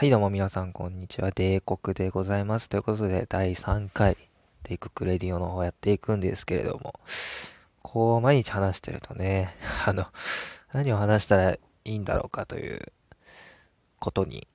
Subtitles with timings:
[0.00, 1.30] はい、どうも皆さん、こんにちは。
[1.30, 2.70] 帝国でございます。
[2.70, 4.16] ということで、第3回、
[4.62, 6.94] 帝国レディオの方やっていくんですけれども、
[7.82, 10.06] こう、毎日話してるとね、 あの、
[10.72, 12.94] 何を話したらいいんだろうかという
[13.98, 14.48] ことに、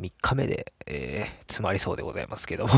[0.00, 2.72] 3日目で、えー、詰まりそうでございますけども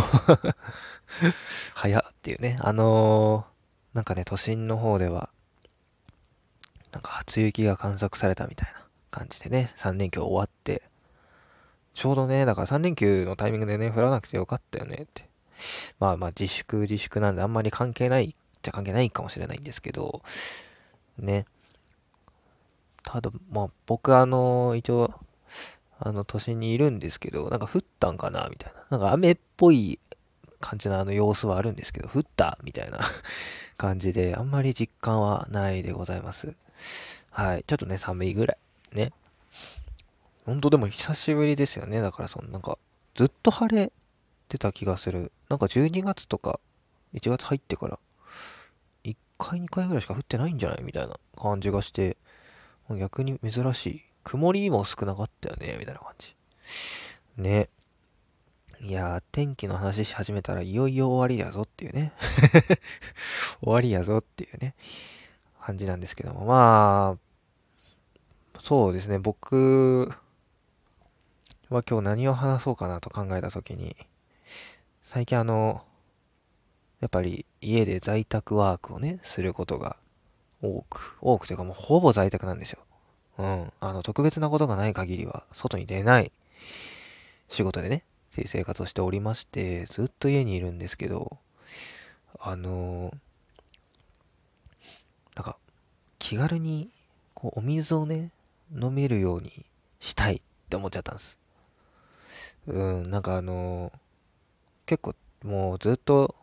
[1.73, 2.59] 早っっていうね。
[2.61, 5.31] あのー、なんかね、都心の方では、
[6.93, 10.91] なんか初雪が観測されたみたいな感じでね、3連休終わって、
[11.95, 15.29] ちょうどね、だから3連休のタイミングでね、降らなくてよかったよねって。
[16.01, 20.23] まあまあ自粛自粛なんであんまり関係ないじゃ関係ないかもしれないんですけど、
[21.19, 21.47] ね。
[23.03, 25.15] ただ、まあ僕あの、一応、
[26.01, 28.99] あの、都心にいるんですけど、なんか降ったんかなみたいな。
[28.99, 30.01] なんか雨っぽい
[30.61, 32.99] 感じのあの様子はあるんですけど、降ったみたいな
[33.77, 36.55] 感じで、あんまり実感はないでございます。
[37.31, 37.65] はい。
[37.67, 38.97] ちょっとね、寒いぐらい。
[38.97, 39.13] ね。
[40.45, 42.01] ほんとでも久しぶりですよね。
[42.01, 42.79] だからそのなんか、
[43.15, 43.93] ずっと晴れ
[44.49, 45.33] てた気がする。
[45.49, 46.61] なんか12月とか、
[47.15, 47.99] 1月入ってから、
[49.05, 52.17] 1回2回ぐらいしか降ってないんじゃないみたいな感じがして、
[52.91, 54.05] 逆に珍しい。
[54.25, 56.35] 曇りも少なかったよね、みたいな感じ。
[57.37, 57.71] ね。
[58.81, 62.13] いやー、天気の話し始めたらいよいよ終わりやぞっていうね。
[63.63, 64.75] 終わりやぞっていうね、
[65.61, 66.45] 感じなんですけども。
[66.45, 70.13] まあ、そうですね、僕
[71.75, 73.97] は今日何を話そうかなと考えたときに、
[75.03, 75.83] 最近あの、
[77.01, 79.97] やっぱり家で在宅ワークをね、することが
[80.63, 82.79] 多く、多くというかもうほぼ在宅なんですよ。
[83.39, 83.73] うん。
[83.81, 86.33] あの、特別なことがない限りは、外に出ない
[87.49, 88.05] 仕事でね、
[88.47, 91.39] 生活をしておりまして、ずっと家にいるんですけど、
[92.41, 93.13] あの
[95.35, 95.57] なんか、
[96.19, 96.91] 気軽に、
[97.35, 98.31] こう、お水をね、
[98.73, 99.67] 飲めるように
[100.01, 101.37] したいって思っちゃったんです。
[102.67, 103.93] うん、なんかあの
[104.87, 106.35] 結構もうずっと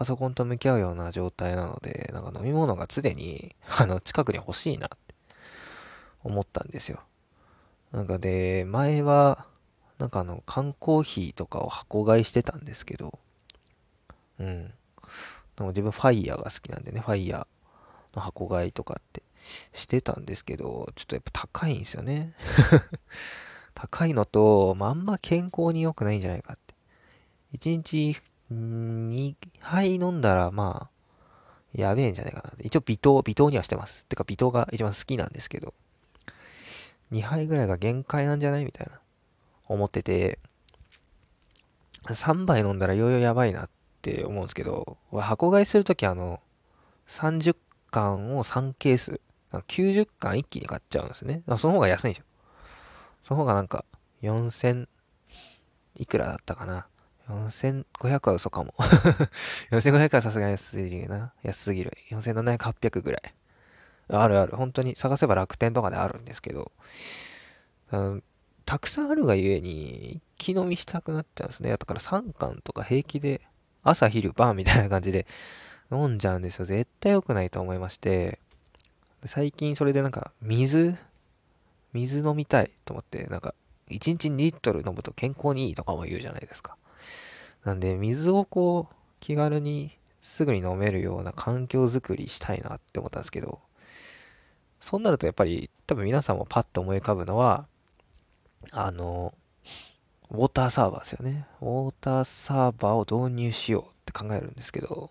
[0.00, 5.14] パソコンと向き合うような状態なので、なんか飲み物が常に、 あの、近くに欲しいなって
[6.24, 7.02] 思ったんですよ。
[7.92, 9.46] なんかで、前は、
[9.98, 13.18] なんかあの、缶コーヒーとかを箱買いしてたんですけど、
[14.38, 14.68] うん。
[14.68, 14.72] で
[15.58, 19.22] も自分ファイヤーが好きなんでね、ファイヤーの箱買いとかって
[19.74, 22.32] してたんですけど、ちょっとやっぱ高いんですよね。
[23.74, 26.74] 高いのと、まあ、んま健康に良くないんじゃないかって。
[27.58, 28.16] 1日
[28.52, 30.90] 2杯飲んだら、まあ、
[31.72, 32.52] やべえんじゃないかな。
[32.60, 34.06] 一応微糖、微糖にはしてます。
[34.06, 35.74] てか微糖が一番好きなんですけど、
[37.12, 39.00] 2杯ぐらいが限界なんじゃないみたいな、
[39.66, 40.38] 思ってて、
[42.06, 43.68] 3杯飲んだらいよいよやばいなっ
[44.02, 46.40] て思うんですけど、箱買いするときあの、
[47.08, 47.56] 30
[47.90, 49.20] 巻を3ケース、
[49.52, 51.42] 90巻一気に買っちゃうんですね。
[51.58, 52.24] その方が安いんですよ。
[53.22, 53.84] その方がなんか、
[54.22, 54.88] 4000、
[55.96, 56.86] いくらだったかな。
[57.28, 58.74] 4500は嘘かも。
[59.70, 61.32] 4500はさすがに安すぎるな。
[61.42, 61.96] 安すぎる。
[62.10, 63.34] 4700、800ぐらい。
[64.08, 64.56] あるある。
[64.56, 66.72] 本当に探せば楽天とかであるんですけど、
[68.64, 71.70] たくさんあるがゆえに、一気飲みしたくなっちゃうんですね。
[71.70, 73.40] だから3巻とか平気で、
[73.82, 75.26] 朝昼晩みたいな感じで
[75.90, 76.64] 飲んじゃうんですよ。
[76.64, 78.38] 絶対良くないと思いまして、
[79.24, 80.96] 最近それでなんか水
[81.92, 83.54] 水飲みたいと思って、なんか、
[83.88, 86.76] 1日2リットル飲むと健康にいいとかも言うじゃないですか。
[87.64, 93.60] なんで、水をこう、気軽にすぐに飲めるような環境づくりしたいなって思ったんですけど、
[94.80, 97.66] そうなるとやっぱり、多分皆さんもパッと思い浮かぶのは、
[98.72, 99.34] あの、
[100.30, 101.46] ウォーターサーバーですよね。
[101.60, 105.10] ウォーターサーバーを導入しようって考えるんですけど、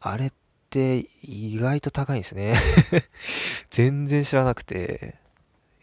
[0.00, 0.32] あれっ
[0.70, 2.54] て意外と高いんですね
[3.68, 5.19] 全然知らなくて、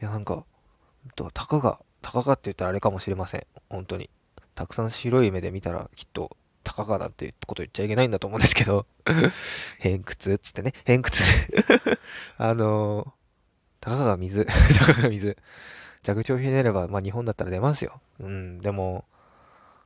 [0.01, 0.45] いや、なんか、
[1.33, 3.47] たかが、たかがって言ったらあれかもしれません。
[3.69, 4.09] 本当に。
[4.55, 8.85] たくさん白い目で見たら、きっと、たかがなんてこと言っちゃいけないんだと思うんですけど、
[9.79, 11.23] 偏屈っつってね、偏屈
[12.37, 13.09] あのー、
[13.79, 14.45] たかが水、
[14.77, 15.37] たかが水。
[16.05, 18.01] 蛇口をひねれば、まあ日本だったら出ますよ。
[18.19, 19.05] うん、でも、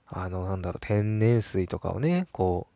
[0.07, 2.67] あの、なんだろう、天然水とかをね、こ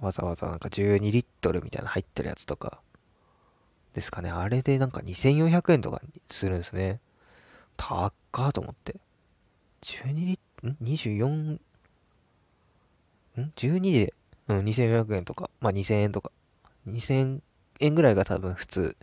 [0.00, 2.81] う、わざわざなんか12リットルみたいな入ってるやつとか、
[4.02, 4.30] ですかね。
[4.30, 7.00] あれでなんか2400円とかするんですね。
[7.76, 8.96] 高っかと思って。
[9.82, 11.60] 12リん ?24 ん
[13.56, 14.14] ?12 で、
[14.48, 16.30] うん、2400円とか、まあ2000円とか。
[16.88, 17.40] 2000
[17.80, 18.96] 円ぐらいが多分普通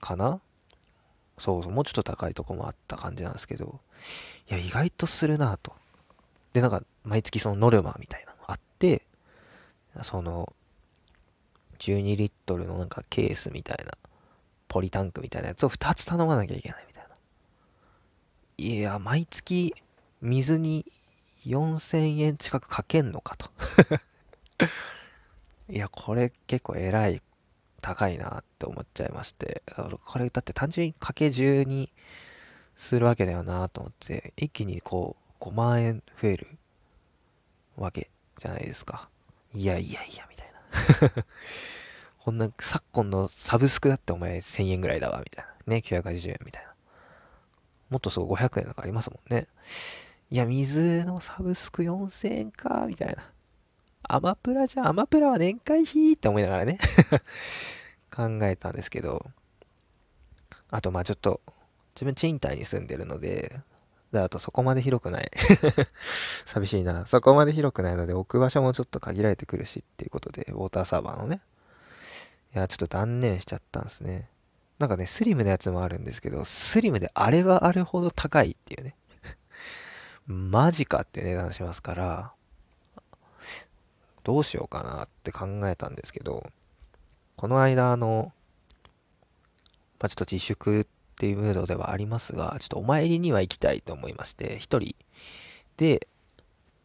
[0.00, 0.40] かな
[1.38, 3.80] そうそう、もうちょっと高いとこもあった感じなんですけど、
[4.50, 5.72] いや、意外とするなと。
[6.52, 9.02] で、なんか、毎月そのノルマみたいなのあって、
[10.02, 10.52] その、
[11.78, 13.92] 12リットルのなんかケースみたいな、
[14.76, 17.08] ポリタンクみたいなやつを2つ頼まなきゃいけないみたいな。
[18.58, 19.74] いや、毎月
[20.20, 20.84] 水に
[21.46, 23.48] 4000円近くかけんのかと
[25.72, 27.22] いや、これ結構えらい
[27.80, 29.62] 高いなって思っちゃいまして、
[30.04, 31.90] これだって単純にかけ10に
[32.76, 36.48] するわけだよなと思って、一気にこう5万円増える
[37.78, 39.08] わけじゃないですか。
[39.54, 40.52] いやいやいや、みたい
[41.16, 41.24] な
[42.26, 45.74] こんな昨今のサブスクだってお前1000円ぐらいだわ、みたいな。
[45.74, 46.74] ね、980円みたいな。
[47.88, 49.46] もっとそう500円なんかありますもんね。
[50.32, 53.30] いや、水のサブスク4000円か、みたいな。
[54.02, 56.78] アマプラじゃ、アマプラは年会費って思いながらね
[58.12, 59.24] 考えたんですけど、
[60.70, 61.40] あと、まあちょっと、
[61.94, 63.60] 自分賃貸に住んでるので、
[64.10, 65.30] だとそこまで広くない
[66.44, 67.06] 寂しいな。
[67.06, 71.40] そこまで広くないので、置く場所もちょっと限られてくるしっていうことで、ウォーターサーバーのね。
[72.56, 74.30] いや、ちょっと断念しちゃったんですね。
[74.78, 78.96] なんかね、スリムなやつもあるんですけど、スリムであれはあるほど高いっていうね。
[80.26, 82.32] マジかって値段しますから、
[84.24, 86.50] どうしようかなって考えたんですけど、
[87.36, 88.32] この間、あの、
[89.98, 90.86] まあ、ちょっと自粛っ
[91.16, 94.94] ていうムードではありますが、ちょっとお参りには行きたいと思いまして、一人
[95.76, 96.08] で、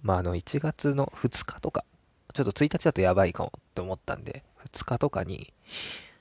[0.01, 1.85] まあ、あの、1月の2日とか、
[2.33, 5.54] ちょっと1日だとやばいかもって思ったんで、2日とかに、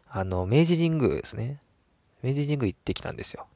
[0.08, 1.60] あの、明治神宮ですね。
[2.22, 3.46] 明治神宮行ってきたんですよ。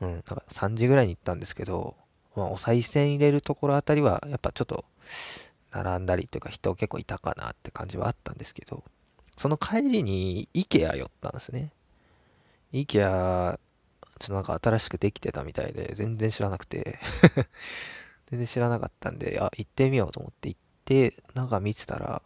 [0.00, 1.96] うん、なんか3時ぐらいに行ったんですけど、
[2.34, 4.84] まあ、お賽銭入れるところあたりは、やっぱちょっと、
[5.72, 8.84] 並んだりというか人結構いたかなって感じはあったんですけど、
[9.36, 11.70] その帰りに IKEA 寄ったんですね。
[12.72, 13.58] IKEA、
[14.18, 16.98] ちょっとなんか新しくできてたみたいで、全然知らなくて
[18.30, 22.22] 全然知らなかったんで、あ、行ってみようと思って行って、なんか見てたら、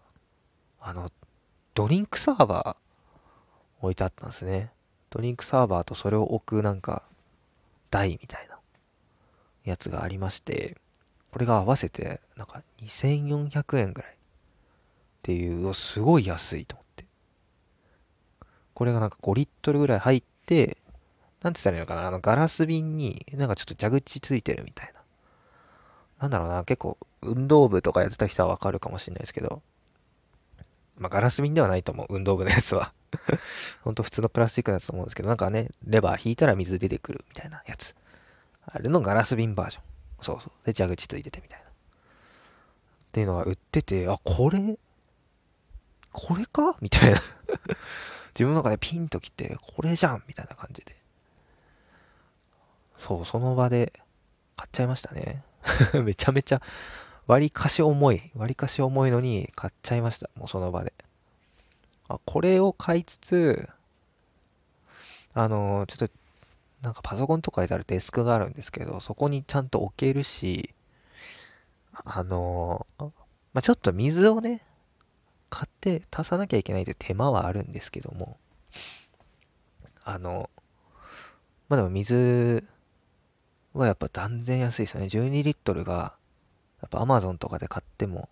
[0.80, 1.10] あの、
[1.74, 4.70] ドリンクサーバー置いてあったんですね。
[5.10, 7.02] ドリンクサーバーとそれを置くなんか
[7.90, 8.58] 台みたいな
[9.64, 10.76] やつがありまして、
[11.32, 14.16] これが合わせてなんか2400円ぐらいっ
[15.22, 17.04] ていう、すごい安いと思って。
[18.74, 20.78] これがなんか5リットルぐらい入って、
[21.42, 25.00] なんて言ったらいいのかなあのガラス瓶になんかちょっと蛇口ついてるみたいな。
[26.20, 29.62] なんだろうな、結構運動部とかやってた人はわかるかもしれないですけど、
[31.00, 32.92] まあ、ガラス瓶ではないと思う、運動部のやつは。
[33.82, 37.96] ほんと普通のプラスチックのやつと思うんですけど、なんかね、レバー引いたら水出てくるみたいなやつ。
[38.66, 39.82] あれのガラス瓶バージョン。
[40.20, 40.66] そうそう。
[40.66, 41.64] で、蛇口ついててみたいな。
[41.64, 41.68] っ
[43.12, 44.78] ていうのが売ってて、あ、これ、
[46.12, 46.76] これか？
[46.80, 47.16] みたいな
[48.34, 50.96] 自分の中でピンときて、これじゃんみたいな感じで。
[52.98, 53.94] そう、その場で
[54.56, 55.42] 買っちゃいましたね。
[56.04, 56.60] めちゃめちゃ
[57.30, 58.22] 割かし重い。
[58.34, 60.28] 割かし重いのに買っちゃいました。
[60.34, 60.92] もうその場で。
[62.08, 63.68] あ、これを買いつつ、
[65.34, 66.10] あのちょっと、
[66.82, 70.74] なんかパソコンとかであるデスクがあるんですけど、そこにちゃんと置けるし、
[71.92, 73.12] あのま
[73.60, 74.64] あ、ちょっと水をね、
[75.50, 78.38] 買って足さなきゃいけないという手間はあるんですけども、
[80.02, 80.50] あの、
[81.68, 82.64] まあでも水
[83.72, 85.06] はやっぱ断然安いですよね。
[85.06, 86.18] 12リットルが
[86.82, 88.28] やっぱ Amazon とかで買っても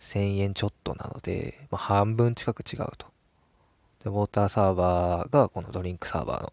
[0.00, 3.06] 1000円ちょっとなので、まあ、半分近く違うと。
[4.04, 6.52] で、ウォーターサーバーがこのドリンクサーバーの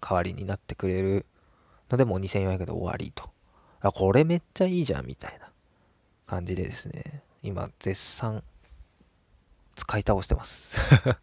[0.00, 1.26] 代わりになってくれる
[1.90, 3.30] のでもう2400円で終わりと。
[3.80, 5.50] あ、これめっちゃいいじゃんみたいな
[6.26, 8.42] 感じでですね、今絶賛
[9.76, 10.76] 使い倒してます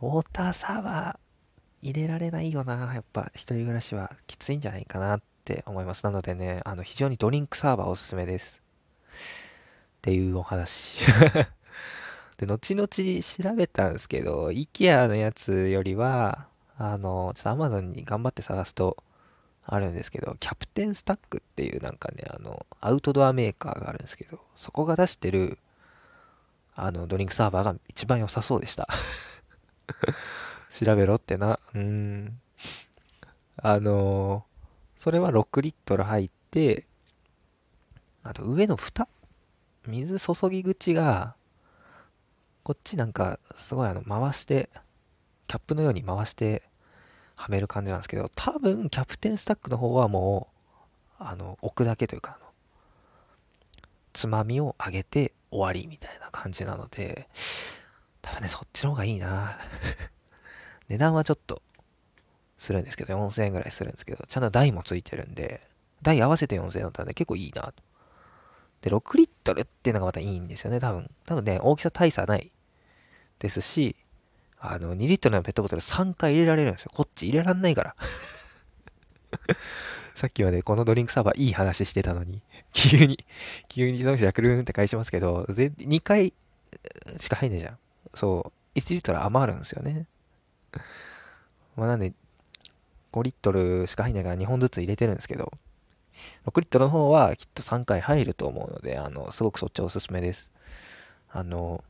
[0.00, 1.18] ウォーターサーバー
[1.82, 2.92] 入れられないよな。
[2.94, 6.04] やっぱ一人暮らしはきついんじゃないかなっって思います。
[6.04, 8.62] なのでね、あの、非常にドリンクサーバーおすすめです。
[9.10, 11.04] っていうお話。
[12.38, 16.46] で、後々調べたんですけど、IKEA のやつよりは、
[16.78, 19.02] あの、ちょっと Amazon に頑張って探すと、
[19.64, 25.58] あるんですけど、キャプテンスタックっていうなんかね、あの、アウトドアメーカーがあるんですけど、そこが出してる、
[26.74, 28.88] あの、ドリンクサーバーが一番良さそうでした。
[30.72, 32.40] 調べろってな、うーん。
[33.56, 34.44] あの
[35.02, 36.86] それは6リットル入って、
[38.22, 39.08] あと上の蓋？
[39.88, 41.34] 水注ぎ口が、
[42.62, 44.70] こっちなんかすごいあの回して、
[45.48, 46.62] キャップのように回して
[47.34, 50.46] はめる感じなんですけど、多分キャプテンスタックの方はも
[51.18, 52.38] う、あの、置くだけというか、
[54.12, 57.26] つまみを上げて終わりみたいな感じなので、
[58.20, 59.58] 多分ね、そっちの方がいいな。
[60.86, 61.60] 値段はちょっと
[62.62, 65.60] するんですけど、4000円ぐらいするんですけど、ちゃんと台もついてるんで、
[66.02, 67.74] 台合わせて4000円だったんで結構いいなと。
[68.82, 71.10] で、6リットルっていうのがまたいいんですよね、多分。
[71.26, 72.52] 多分ね、大きさ大差ない
[73.40, 73.96] ですし、
[74.60, 76.92] あの、2リットルのペットボトル3回入れられるんですよ。
[76.94, 77.96] こっち入れらんないから。
[80.14, 82.42] さっきまでこのドリンクサーバーいい話してたのに、
[82.72, 83.24] 急に、
[83.68, 86.32] 急に自動車くるんって返しますけど、2回
[87.18, 87.78] しか入んねえじゃん。
[88.14, 90.06] そう、1リットル余るんですよね。
[91.76, 92.12] まあなんで、
[93.12, 95.52] 5リットルしか入んないから2本ずつ入れてるんですけど、
[96.46, 100.50] 6リットルの方はきっと3回入ると思うので、あの、すごくそっちおすすめです。
[101.30, 101.82] あの、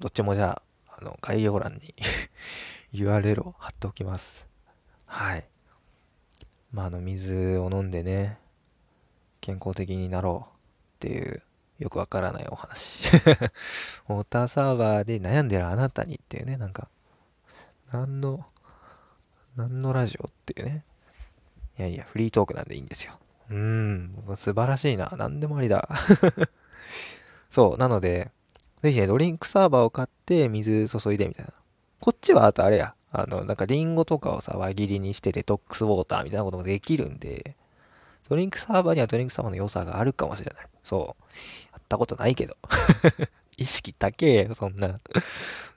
[0.00, 1.94] どっちもじゃあ、あの、概要欄に
[2.92, 4.46] URL を貼っておきます。
[5.06, 5.44] はい。
[6.72, 8.38] まあ、あの、水を飲んでね、
[9.40, 11.42] 健康的になろうっていう、
[11.78, 13.08] よくわからないお話。
[14.08, 16.88] ウォーターサーバーで悩んでるあなたにっていうね、なんか、
[17.92, 18.44] 何の、
[19.58, 20.84] 何のラジオっていうね。
[21.80, 23.18] いやいや、フリートークなんでいいんですよ。
[23.50, 25.12] うーん、素晴らしいな。
[25.18, 25.88] 何でもありだ。
[27.50, 28.30] そう、なので、
[28.82, 31.52] ぜひね、ドリンクサーバーを買って水注いでみたいな。
[32.00, 37.56] こっちはあとあれや、あの、なんかリンゴとかをさ、輪切りにしてデトックスウォーターみたいなこともできるんで、
[38.28, 40.66] ドリンクサーバーにはドリンクサーバーの良さがあるかもしれない。
[40.84, 41.24] そう。
[41.72, 42.56] やったことないけど。
[43.58, 45.00] 意識高えよ、そんな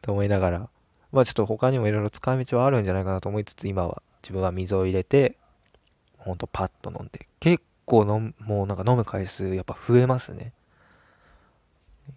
[0.03, 0.69] と思いながら。
[1.11, 5.35] まあちょっと他にもいろいろ使い道はあるんじゃないかなと思いつつ、今は自分は水を入れて、
[6.17, 7.27] ほんとパッと飲んで。
[7.39, 10.53] 結構飲もうなんか飲む回数やっぱ増えますね。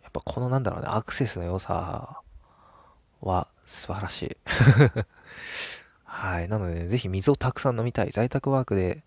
[0.02, 2.20] やっぱこのなんだろうね、アクセスの良さ
[3.20, 4.36] は素晴らしい。
[6.04, 6.48] はい。
[6.48, 8.10] なので、ね、ぜひ水をたくさん飲みたい。
[8.10, 9.02] 在宅ワークで、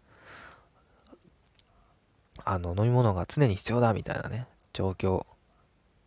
[2.43, 5.25] あの、飲み物が常に必要だみたいなね、状況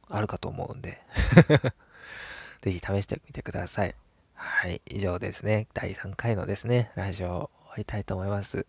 [0.08, 1.00] あるかと思うんで
[2.62, 3.94] ぜひ試してみてください。
[4.34, 4.80] はい。
[4.86, 5.66] 以上ですね。
[5.74, 8.66] 第3回のですね、ラジオ終わりたいと思います。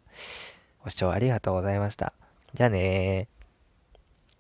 [0.84, 2.14] ご視聴ありがとうございました。
[2.54, 3.41] じゃあねー。